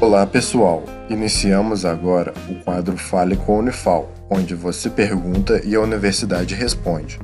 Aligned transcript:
Olá 0.00 0.26
pessoal, 0.26 0.82
iniciamos 1.10 1.84
agora 1.84 2.32
o 2.48 2.54
quadro 2.64 2.96
Fale 2.96 3.36
com 3.36 3.56
a 3.56 3.58
Unifal, 3.58 4.10
onde 4.30 4.54
você 4.54 4.88
pergunta 4.88 5.60
e 5.62 5.74
a 5.74 5.80
universidade 5.80 6.54
responde. 6.54 7.18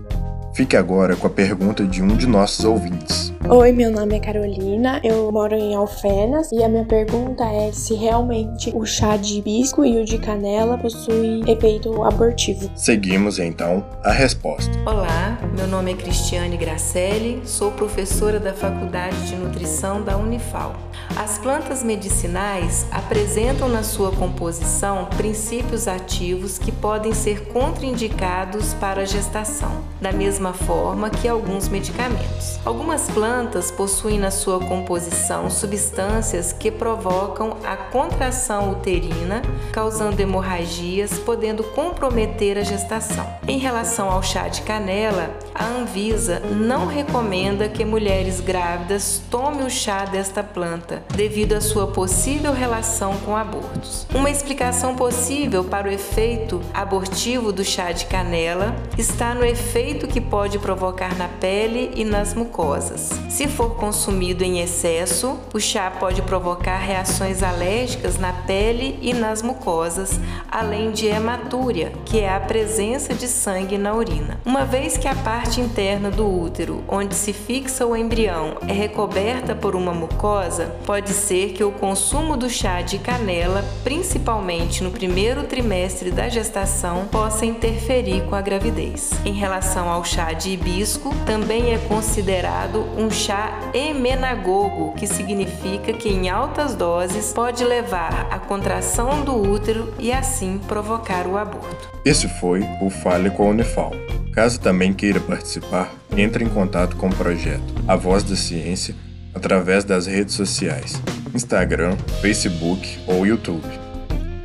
Fique 0.55 0.77
agora 0.77 1.17
com 1.17 1.27
a 1.27 1.31
pergunta 1.31 1.87
de 1.87 2.03
um 2.03 2.15
de 2.15 2.27
nossos 2.27 2.67
ouvintes. 2.67 3.33
Oi, 3.49 3.71
meu 3.71 3.93
nome 3.93 4.17
é 4.17 4.19
Carolina, 4.19 5.01
eu 5.05 5.31
moro 5.31 5.55
em 5.55 5.73
Alfenas 5.73 6.51
e 6.51 6.65
a 6.65 6.69
minha 6.69 6.85
pergunta 6.85 7.45
é 7.45 7.71
se 7.71 7.95
realmente 7.95 8.73
o 8.75 8.85
chá 8.85 9.17
de 9.17 9.39
hibisco 9.39 9.85
e 9.85 10.01
o 10.01 10.05
de 10.05 10.19
canela 10.19 10.77
possuem 10.77 11.49
efeito 11.49 12.03
abortivo. 12.03 12.69
Seguimos 12.75 13.39
então 13.39 13.87
a 14.03 14.11
resposta. 14.11 14.73
Olá, 14.85 15.39
meu 15.57 15.69
nome 15.69 15.93
é 15.93 15.95
Cristiane 15.95 16.57
Gracelli, 16.57 17.41
sou 17.45 17.71
professora 17.71 18.41
da 18.41 18.53
Faculdade 18.53 19.29
de 19.29 19.37
Nutrição 19.37 20.03
da 20.03 20.17
Unifal. 20.17 20.75
As 21.17 21.39
plantas 21.39 21.85
medicinais 21.85 22.85
apresentam 22.91 23.69
na 23.69 23.85
sua 23.85 24.11
composição 24.11 25.05
princípios 25.17 25.87
ativos 25.87 26.59
que 26.59 26.73
podem 26.73 27.15
ser 27.15 27.47
contraindicados 27.53 28.75
para 28.75 29.03
a 29.03 29.05
gestação, 29.05 29.85
da 30.01 30.11
mesma 30.11 30.53
forma 30.53 31.11
que 31.11 31.29
alguns 31.29 31.69
medicamentos. 31.69 32.59
Algumas 32.65 33.09
plantas 33.09 33.36
possuem 33.77 34.19
na 34.19 34.31
sua 34.31 34.59
composição 34.59 35.51
substâncias 35.51 36.55
que 36.55 36.71
provocam 36.71 37.59
a 37.65 37.77
contração 37.77 38.71
uterina, 38.71 39.43
causando 39.73 40.21
hemorragias, 40.23 41.19
podendo 41.19 41.63
comprometer 41.63 42.57
a 42.57 42.63
gestação. 42.63 43.27
Em 43.47 43.59
relação 43.59 44.11
ao 44.11 44.23
chá 44.23 44.49
de 44.49 44.63
canela, 44.63 45.31
a 45.55 45.67
Anvisa 45.67 46.41
não 46.41 46.87
recomenda 46.87 47.69
que 47.69 47.85
mulheres 47.85 48.41
grávidas 48.41 49.21
tomem 49.31 49.67
o 49.67 49.71
chá 49.71 50.07
desta 50.07 50.43
planta 50.43 51.03
devido 51.15 51.53
à 51.53 51.61
sua 51.61 51.89
possível 51.89 52.55
relação 52.55 53.19
com 53.19 53.37
abortos. 53.37 54.07
Uma 54.15 54.31
explicação 54.31 54.97
possível 54.97 55.63
para 55.63 55.89
o 55.89 55.93
efeito 55.93 56.61
abortivo 56.73 57.53
do 57.53 57.65
chá 57.65 57.93
de 57.93 58.07
canela 58.07 58.75
está 58.97 59.35
no 59.35 59.45
efeito 59.45 60.07
que 60.07 60.23
pode 60.23 60.59
provocar 60.59 61.15
na 61.19 61.29
pele 61.29 61.91
e 61.95 62.05
nas 62.05 62.33
mucosas. 62.33 63.26
Se 63.29 63.49
for 63.49 63.75
consumido 63.77 64.45
em 64.45 64.61
excesso, 64.61 65.39
o 65.53 65.61
chá 65.61 65.91
pode 65.91 66.23
provocar 66.23 66.79
reações 66.79 67.43
alérgicas 67.43 68.19
na 68.19 68.33
pele 68.33 68.99
e 69.03 69.13
nas 69.13 69.43
mucosas, 69.43 70.19
além 70.51 70.91
de 70.93 71.07
hematúria, 71.07 71.93
que 72.05 72.21
é 72.21 72.33
a 72.33 72.41
presença 72.41 73.13
de 73.13 73.27
sangue 73.27 73.77
na 73.77 73.95
urina. 73.95 74.41
Uma 74.45 74.65
vez 74.65 74.97
que 74.97 75.09
a 75.09 75.15
parte 75.15 75.61
interna 75.61 76.11
do 76.11 76.27
útero, 76.27 76.83
onde 76.89 77.15
se 77.15 77.33
fixa 77.33 77.85
o 77.85 77.97
embrião, 77.97 78.59
é 78.67 78.73
recoberta 78.73 79.55
por 79.55 79.75
uma 79.75 79.93
mucosa, 79.93 80.75
pode 80.87 81.11
ser 81.11 81.53
que 81.53 81.65
o 81.65 81.73
consumo 81.73 82.37
do 82.37 82.49
chá 82.49 82.81
de 82.81 82.99
canela, 82.99 83.65
principalmente 83.83 84.83
no 84.83 84.91
primeiro 84.91 85.43
trimestre 85.43 86.11
da 86.11 86.29
gestação, 86.29 87.07
possa 87.11 87.45
interferir 87.45 88.23
com 88.23 88.35
a 88.35 88.41
gravidez. 88.41 89.11
Em 89.25 89.33
relação 89.33 89.91
ao 89.91 90.05
chá 90.05 90.33
de 90.33 90.51
hibisco, 90.51 91.15
também 91.27 91.75
é 91.75 91.79
considerado 91.79 92.87
um 92.97 93.06
chá 93.11 93.59
emenagogo, 93.75 94.93
que 94.95 95.07
significa 95.07 95.93
que 95.93 96.09
em 96.09 96.29
altas 96.29 96.75
doses 96.75 97.33
pode 97.33 97.65
levar 97.65 98.29
à 98.31 98.39
contração 98.39 99.25
do 99.25 99.35
útero 99.35 99.93
e 99.99 100.13
assim 100.13 100.59
provocar 100.67 101.27
o 101.27 101.37
aborto. 101.37 101.89
Esse 102.05 102.29
foi 102.29 102.65
o 102.81 102.89
Fale 102.91 103.31
com 103.31 103.45
a 103.45 103.51
Unifal. 103.51 103.93
Caso 104.33 104.61
também 104.61 104.93
queira 104.93 105.19
participar, 105.19 105.91
entre 106.17 106.45
em 106.45 106.49
contato 106.49 106.97
com 106.97 107.09
o 107.09 107.15
projeto 107.15 107.75
A 107.89 107.97
Voz 107.97 108.23
da 108.23 108.37
Ciência 108.37 108.95
através 109.35 109.85
das 109.85 110.07
redes 110.07 110.35
sociais, 110.35 111.01
Instagram, 111.35 111.97
Facebook 112.21 112.99
ou 113.07 113.27
YouTube. 113.27 113.67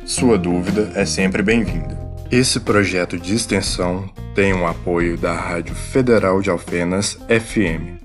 Sua 0.04 0.36
dúvida 0.36 0.92
é 0.94 1.04
sempre 1.04 1.42
bem-vinda. 1.42 1.98
Esse 2.30 2.60
projeto 2.60 3.18
de 3.18 3.34
extensão 3.34 4.10
tem 4.34 4.52
o 4.52 4.66
apoio 4.66 5.16
da 5.16 5.32
Rádio 5.32 5.74
Federal 5.74 6.40
de 6.40 6.50
Alfenas 6.50 7.18
FM 7.28 8.01